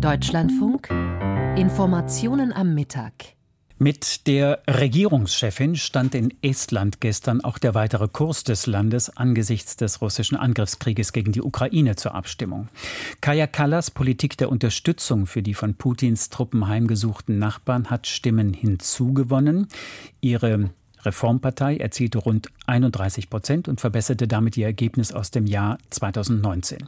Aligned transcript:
Deutschlandfunk 0.00 0.90
Informationen 1.56 2.52
am 2.52 2.72
Mittag. 2.72 3.12
Mit 3.78 4.26
der 4.28 4.62
Regierungschefin 4.68 5.74
stand 5.74 6.14
in 6.14 6.32
Estland 6.40 7.00
gestern 7.00 7.40
auch 7.42 7.58
der 7.58 7.74
weitere 7.74 8.06
Kurs 8.06 8.44
des 8.44 8.66
Landes 8.66 9.16
angesichts 9.16 9.76
des 9.76 10.00
russischen 10.00 10.36
Angriffskrieges 10.36 11.12
gegen 11.12 11.32
die 11.32 11.42
Ukraine 11.42 11.96
zur 11.96 12.14
Abstimmung. 12.14 12.68
Kaja 13.20 13.48
Kallas 13.48 13.90
Politik 13.90 14.36
der 14.36 14.50
Unterstützung 14.50 15.26
für 15.26 15.42
die 15.42 15.54
von 15.54 15.74
Putins 15.74 16.28
Truppen 16.28 16.68
heimgesuchten 16.68 17.38
Nachbarn 17.38 17.90
hat 17.90 18.06
Stimmen 18.06 18.52
hinzugewonnen. 18.52 19.66
Ihre 20.20 20.70
Reformpartei 21.04 21.76
erzielte 21.76 22.18
rund 22.18 22.48
31 22.66 23.30
Prozent 23.30 23.68
und 23.68 23.80
verbesserte 23.80 24.28
damit 24.28 24.56
ihr 24.56 24.66
Ergebnis 24.66 25.12
aus 25.12 25.30
dem 25.30 25.46
Jahr 25.46 25.78
2019. 25.90 26.86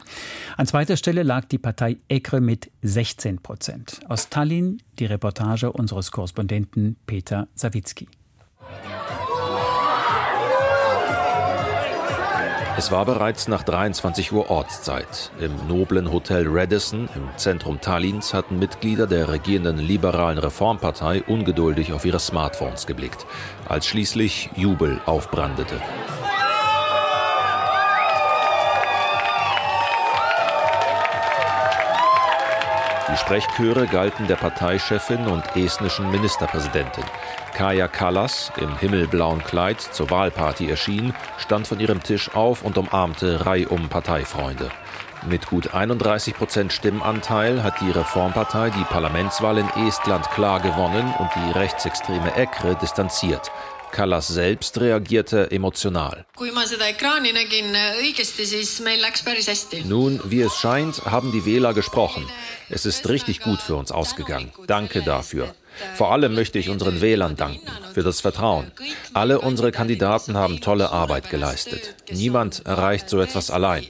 An 0.56 0.66
zweiter 0.66 0.96
Stelle 0.96 1.22
lag 1.22 1.46
die 1.46 1.58
Partei 1.58 1.98
EKRE 2.08 2.40
mit 2.40 2.70
16 2.82 3.38
Prozent. 3.38 4.00
Aus 4.08 4.28
Tallinn 4.28 4.82
die 4.98 5.06
Reportage 5.06 5.72
unseres 5.72 6.10
Korrespondenten 6.10 6.96
Peter 7.06 7.48
Sawicki. 7.54 8.08
Es 12.80 12.90
war 12.90 13.04
bereits 13.04 13.46
nach 13.46 13.62
23 13.62 14.32
Uhr 14.32 14.48
Ortszeit. 14.48 15.32
Im 15.38 15.54
noblen 15.68 16.10
Hotel 16.10 16.46
Radisson 16.48 17.10
im 17.14 17.28
Zentrum 17.36 17.78
Tallinns 17.82 18.32
hatten 18.32 18.58
Mitglieder 18.58 19.06
der 19.06 19.28
regierenden 19.28 19.76
liberalen 19.76 20.38
Reformpartei 20.38 21.22
ungeduldig 21.24 21.92
auf 21.92 22.06
ihre 22.06 22.20
Smartphones 22.20 22.86
geblickt, 22.86 23.26
als 23.68 23.86
schließlich 23.86 24.48
Jubel 24.56 24.98
aufbrandete. 25.04 25.74
Die 33.10 33.16
Sprechchöre 33.16 33.88
galten 33.88 34.28
der 34.28 34.36
Parteichefin 34.36 35.26
und 35.26 35.42
estnischen 35.56 36.12
Ministerpräsidentin. 36.12 37.02
Kaja 37.54 37.88
Kallas, 37.88 38.52
im 38.56 38.78
himmelblauen 38.78 39.42
Kleid 39.42 39.80
zur 39.80 40.10
Wahlparty 40.10 40.70
erschien, 40.70 41.12
stand 41.36 41.66
von 41.66 41.80
ihrem 41.80 42.04
Tisch 42.04 42.32
auf 42.36 42.62
und 42.62 42.78
umarmte 42.78 43.46
reihum 43.46 43.88
Parteifreunde. 43.88 44.70
Mit 45.26 45.46
gut 45.46 45.74
31 45.74 46.34
Prozent 46.34 46.72
Stimmanteil 46.72 47.62
hat 47.62 47.80
die 47.80 47.90
Reformpartei 47.90 48.70
die 48.70 48.84
Parlamentswahl 48.84 49.58
in 49.58 49.68
Estland 49.86 50.30
klar 50.30 50.60
gewonnen 50.60 51.12
und 51.18 51.30
die 51.36 51.58
rechtsextreme 51.58 52.34
EKRE 52.36 52.76
distanziert. 52.76 53.50
Kallas 53.92 54.28
selbst 54.28 54.80
reagierte 54.80 55.50
emotional. 55.50 56.24
Nun, 59.84 60.20
wie 60.24 60.40
es 60.40 60.54
scheint, 60.56 61.04
haben 61.04 61.32
die 61.32 61.44
Wähler 61.44 61.74
gesprochen. 61.74 62.26
Es 62.70 62.86
ist 62.86 63.08
richtig 63.08 63.40
gut 63.40 63.60
für 63.60 63.74
uns 63.74 63.92
ausgegangen. 63.92 64.52
Danke 64.66 65.02
dafür. 65.02 65.54
Vor 65.94 66.12
allem 66.12 66.34
möchte 66.34 66.58
ich 66.58 66.68
unseren 66.68 67.00
Wählern 67.00 67.36
danken 67.36 67.66
für 67.94 68.02
das 68.02 68.20
Vertrauen. 68.20 68.70
Alle 69.14 69.40
unsere 69.40 69.72
Kandidaten 69.72 70.36
haben 70.36 70.60
tolle 70.60 70.90
Arbeit 70.90 71.30
geleistet. 71.30 71.94
Niemand 72.10 72.66
erreicht 72.66 73.08
so 73.08 73.20
etwas 73.20 73.50
allein. 73.50 73.86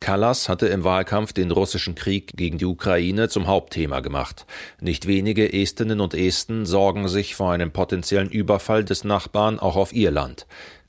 Kallas 0.00 0.48
hatte 0.48 0.66
im 0.68 0.84
Wahlkampf 0.84 1.32
den 1.32 1.50
russischen 1.50 1.94
Krieg 1.94 2.32
gegen 2.36 2.58
die 2.58 2.66
Ukraine 2.66 3.28
zum 3.28 3.46
Hauptthema 3.46 4.00
gemacht. 4.00 4.46
Nicht 4.80 5.06
wenige 5.06 5.52
Estinnen 5.52 6.00
und 6.00 6.14
Esten 6.14 6.66
sorgen 6.66 7.08
sich 7.08 7.34
vor 7.34 7.52
einem 7.52 7.72
potenziellen 7.72 8.30
Überfall 8.30 8.84
des 8.84 9.04
Nachbarn 9.04 9.58
auch 9.58 9.76
auf 9.76 9.92
ihr 9.92 10.10
Land. 10.10 10.46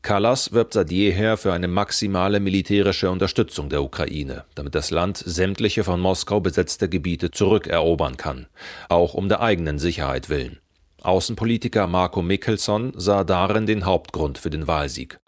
Kallas 0.08 0.54
wirbt 0.54 0.72
seit 0.72 0.90
jeher 0.90 1.36
für 1.36 1.52
eine 1.52 1.68
maximale 1.68 2.40
militärische 2.40 3.12
Unterstützung 3.12 3.68
der 3.68 3.84
Ukraine, 3.84 4.46
damit 4.56 4.74
das 4.74 4.90
Land 4.90 5.18
sämtliche 5.18 5.84
von 5.84 6.00
Moskau 6.00 6.40
besetzte 6.40 6.88
Gebiete 6.88 7.30
zurückerobern 7.30 8.16
kann, 8.16 8.48
auch 8.88 9.16
um 9.16 9.28
der 9.28 9.42
eigenen 9.42 9.80
Sicherheit 9.80 10.30
willen. 10.30 10.60
Außenpolitiker 11.02 11.88
Marco 11.88 12.22
Mickelson 12.22 12.92
sah 12.96 13.24
darin 13.24 13.66
den 13.66 13.86
Hauptgrund 13.86 14.38
für 14.38 14.50
den 14.50 14.68
Wahlsieg. 14.68 15.20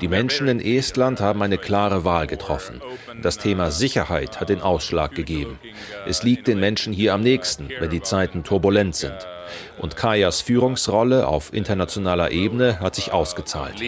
Die 0.00 0.08
Menschen 0.08 0.48
in 0.48 0.60
Estland 0.60 1.20
haben 1.20 1.42
eine 1.42 1.58
klare 1.58 2.04
Wahl 2.04 2.26
getroffen. 2.26 2.80
Das 3.20 3.38
Thema 3.38 3.70
Sicherheit 3.70 4.40
hat 4.40 4.48
den 4.48 4.60
Ausschlag 4.60 5.14
gegeben. 5.14 5.58
Es 6.06 6.22
liegt 6.22 6.46
den 6.46 6.60
Menschen 6.60 6.92
hier 6.92 7.14
am 7.14 7.22
nächsten, 7.22 7.68
wenn 7.80 7.90
die 7.90 8.02
Zeiten 8.02 8.44
turbulent 8.44 8.94
sind. 8.94 9.26
Und 9.78 9.96
Kajas 9.96 10.40
Führungsrolle 10.40 11.26
auf 11.26 11.52
internationaler 11.52 12.30
Ebene 12.30 12.80
hat 12.80 12.94
sich 12.94 13.12
ausgezahlt. 13.12 13.80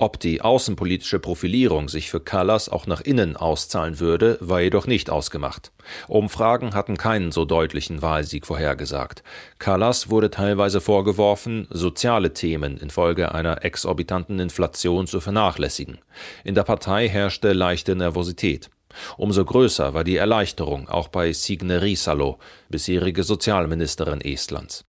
Ob 0.00 0.18
die 0.18 0.40
außenpolitische 0.40 1.18
Profilierung 1.18 1.90
sich 1.90 2.08
für 2.08 2.20
Callas 2.20 2.70
auch 2.70 2.86
nach 2.86 3.02
innen 3.02 3.36
auszahlen 3.36 4.00
würde, 4.00 4.38
war 4.40 4.62
jedoch 4.62 4.86
nicht 4.86 5.10
ausgemacht. 5.10 5.72
Umfragen 6.08 6.72
hatten 6.72 6.96
keinen 6.96 7.32
so 7.32 7.44
deutlichen 7.44 8.00
Wahlsieg 8.00 8.46
vorhergesagt. 8.46 9.22
Callas 9.58 10.08
wurde 10.08 10.30
teilweise 10.30 10.80
vorgeworfen, 10.80 11.66
soziale 11.68 12.32
Themen 12.32 12.78
infolge 12.78 13.34
einer 13.34 13.62
exorbitanten 13.62 14.40
Inflation 14.40 15.06
zu 15.06 15.20
vernachlässigen. 15.20 15.98
In 16.44 16.54
der 16.54 16.64
Partei 16.64 17.06
herrschte 17.06 17.52
leichte 17.52 17.94
Nervosität. 17.94 18.70
Umso 19.16 19.44
größer 19.44 19.94
war 19.94 20.04
die 20.04 20.16
Erleichterung 20.16 20.88
auch 20.88 21.08
bei 21.08 21.32
Signe 21.32 21.82
Riisalo, 21.82 22.38
bisherige 22.68 23.22
Sozialministerin 23.22 24.20
Estlands. 24.20 24.84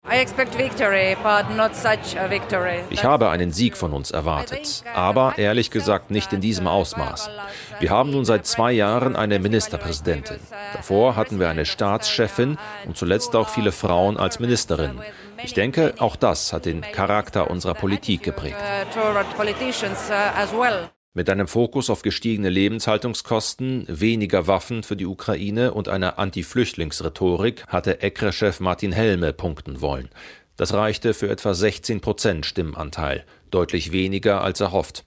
Ich 2.90 3.04
habe 3.04 3.30
einen 3.30 3.52
Sieg 3.52 3.78
von 3.78 3.94
uns 3.94 4.12
erwartet, 4.12 4.84
aber 4.94 5.38
ehrlich 5.38 5.72
gesagt 5.72 6.12
nicht 6.12 6.34
in 6.34 6.42
diesem 6.42 6.68
Ausmaß. 6.68 7.30
Wir 7.80 7.90
haben 7.90 8.12
nun 8.12 8.26
seit 8.26 8.46
zwei 8.46 8.72
Jahren 8.72 9.16
eine 9.16 9.40
Ministerpräsidentin. 9.40 10.40
Davor 10.74 11.16
hatten 11.16 11.40
wir 11.40 11.50
eine 11.50 11.66
Staatschefin 11.66 12.58
und 12.86 12.98
zuletzt 12.98 13.36
auch 13.36 13.50
viele 13.50 13.72
Frauen 13.72 14.18
als 14.18 14.40
Ministerinnen. 14.40 15.02
Ich 15.44 15.54
denke, 15.54 15.96
auch 15.98 16.16
das 16.16 16.54
hat 16.54 16.66
den 16.66 16.82
Charakter 16.82 17.50
unserer 17.50 17.74
Politik 17.74 18.24
geprägt. 18.24 18.58
Mit 21.14 21.30
einem 21.30 21.50
Fokus 21.50 21.90
auf 21.90 22.04
gestiegene 22.04 22.50
Lebenshaltungskosten, 22.50 23.86
weniger 23.90 24.48
Waffen 24.48 24.82
für 24.82 24.96
die 24.96 25.06
Ukraine 25.06 25.74
und 25.74 25.90
einer 25.90 26.18
Anti-Flüchtlingsrhetorik 26.18 27.68
hatte 27.68 28.02
ECRE-Chef 28.02 28.62
Martin 28.62 28.94
Helme 28.94 29.34
punkten 29.34 29.82
wollen. 29.82 30.08
Das 30.56 30.74
reichte 30.74 31.14
für 31.14 31.30
etwa 31.30 31.54
16 31.54 32.00
Prozent 32.00 32.46
Stimmanteil, 32.46 33.26
deutlich 33.50 33.92
weniger 33.92 34.42
als 34.42 34.62
erhofft. 34.62 35.04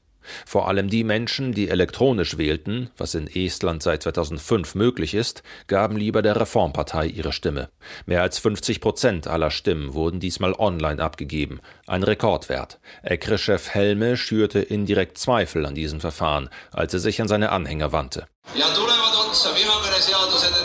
Vor 0.47 0.69
allem 0.69 0.89
die 0.89 1.05
Menschen, 1.05 1.53
die 1.53 1.69
elektronisch 1.69 2.39
wählten, 2.39 2.91
was 2.97 3.15
in 3.15 3.27
Estland 3.27 3.83
seit 3.83 4.03
2005 4.03 4.75
möglich 4.75 5.15
ist, 5.15 5.43
gaben 5.67 5.97
lieber 5.97 6.23
der 6.23 6.41
Reformpartei 6.41 7.07
ihre 7.07 7.33
Stimme. 7.33 7.69
Mehr 8.07 8.23
als 8.23 8.39
50 8.39 8.81
Prozent 8.81 9.27
aller 9.27 9.51
Stimmen 9.51 9.95
wurden 9.95 10.21
diesmal 10.21 10.55
online 10.55 11.03
abgegeben, 11.03 11.61
ein 11.87 12.03
Rekordwert. 12.03 12.79
ECRE-Chef 13.03 13.71
Helme 13.71 14.17
schürte 14.17 14.61
indirekt 14.61 15.19
Zweifel 15.19 15.67
an 15.67 15.75
diesem 15.75 16.01
Verfahren, 16.01 16.49
als 16.73 16.95
er 16.95 17.01
sich 17.01 17.21
an 17.21 17.29
seine 17.29 17.51
Anhänger 17.51 17.93
wandte. 17.93 18.27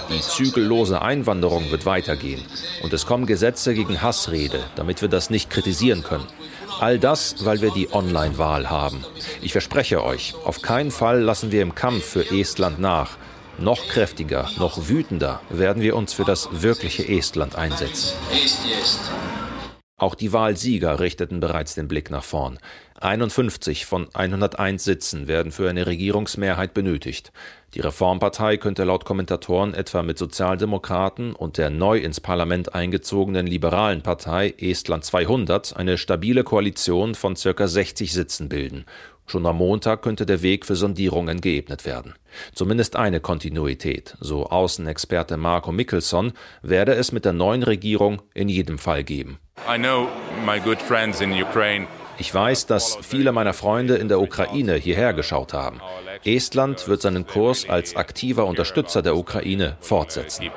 Die 0.09 0.21
zügellose 0.21 1.01
Einwanderung 1.01 1.71
wird 1.71 1.85
weitergehen 1.85 2.43
und 2.83 2.93
es 2.93 3.05
kommen 3.05 3.25
Gesetze 3.25 3.73
gegen 3.73 4.01
Hassrede, 4.01 4.59
damit 4.75 5.01
wir 5.01 5.09
das 5.09 5.29
nicht 5.29 5.49
kritisieren 5.49 6.03
können. 6.03 6.27
All 6.79 6.97
das, 6.97 7.43
weil 7.43 7.61
wir 7.61 7.71
die 7.71 7.91
Online-Wahl 7.91 8.69
haben. 8.69 9.03
Ich 9.41 9.51
verspreche 9.51 10.01
euch, 10.01 10.33
auf 10.45 10.61
keinen 10.61 10.91
Fall 10.91 11.19
lassen 11.19 11.51
wir 11.51 11.61
im 11.61 11.75
Kampf 11.75 12.05
für 12.05 12.31
Estland 12.31 12.79
nach. 12.79 13.17
Noch 13.57 13.85
kräftiger, 13.89 14.49
noch 14.57 14.87
wütender 14.87 15.41
werden 15.49 15.83
wir 15.83 15.97
uns 15.97 16.13
für 16.13 16.23
das 16.23 16.47
wirkliche 16.61 17.05
Estland 17.05 17.55
einsetzen. 17.57 18.13
Auch 19.97 20.15
die 20.15 20.31
Wahlsieger 20.31 21.01
richteten 21.01 21.41
bereits 21.41 21.75
den 21.75 21.89
Blick 21.89 22.09
nach 22.09 22.23
vorn. 22.23 22.57
51 23.01 23.85
von 23.85 24.07
101 24.13 24.83
Sitzen 24.83 25.27
werden 25.27 25.51
für 25.51 25.69
eine 25.69 25.87
Regierungsmehrheit 25.87 26.73
benötigt. 26.73 27.31
Die 27.73 27.79
Reformpartei 27.79 28.57
könnte 28.57 28.83
laut 28.83 29.05
Kommentatoren 29.05 29.73
etwa 29.73 30.03
mit 30.03 30.17
Sozialdemokraten 30.17 31.33
und 31.33 31.57
der 31.57 31.69
neu 31.69 31.99
ins 31.99 32.19
Parlament 32.19 32.75
eingezogenen 32.75 33.47
liberalen 33.47 34.01
Partei 34.01 34.53
Estland 34.57 35.05
200 35.05 35.77
eine 35.77 35.97
stabile 35.97 36.43
Koalition 36.43 37.15
von 37.15 37.35
circa 37.35 37.67
60 37.67 38.11
Sitzen 38.11 38.49
bilden. 38.49 38.85
Schon 39.27 39.45
am 39.45 39.57
Montag 39.57 40.01
könnte 40.01 40.25
der 40.25 40.41
Weg 40.41 40.65
für 40.65 40.75
Sondierungen 40.75 41.39
geebnet 41.39 41.85
werden. 41.85 42.15
Zumindest 42.55 42.95
eine 42.95 43.19
Kontinuität, 43.19 44.17
so 44.19 44.47
Außenexperte 44.47 45.37
Marco 45.37 45.71
Mickelson, 45.71 46.33
werde 46.63 46.95
es 46.95 47.11
mit 47.11 47.25
der 47.25 47.33
neuen 47.33 47.61
Regierung 47.61 48.23
in 48.33 48.49
jedem 48.49 48.79
Fall 48.79 49.03
geben. 49.03 49.37
Ich 52.19 52.33
weiß, 52.33 52.65
dass 52.65 52.97
viele 53.01 53.31
meiner 53.31 53.53
Freunde 53.53 53.95
in 53.95 54.09
der 54.09 54.19
Ukraine 54.19 54.75
hierher 54.75 55.13
geschaut 55.13 55.53
haben. 55.53 55.79
Estland 56.25 56.87
wird 56.87 57.01
seinen 57.01 57.25
Kurs 57.25 57.67
als 57.69 57.95
aktiver 57.95 58.45
Unterstützer 58.45 59.01
der 59.01 59.15
Ukraine 59.15 59.77
fortsetzen. 59.79 60.51